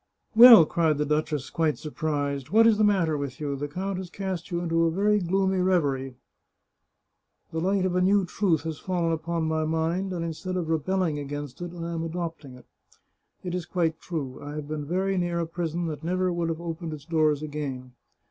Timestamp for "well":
0.35-0.65